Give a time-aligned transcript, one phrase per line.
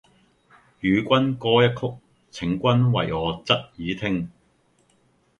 [0.79, 1.93] 與君歌一曲，
[2.31, 4.31] 請君為我側耳聽！